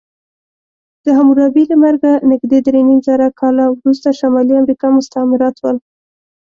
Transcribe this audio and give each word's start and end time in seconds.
د 1.03 1.05
حموربي 1.17 1.63
له 1.71 1.75
مرګه 1.83 2.11
نږدې 2.31 2.59
درېنیمزره 2.67 3.27
کاله 3.39 3.65
وروسته 3.69 4.09
شمالي 4.19 4.53
امریکا 4.61 4.87
مستعمرات 4.97 5.55
ول. 5.59 5.77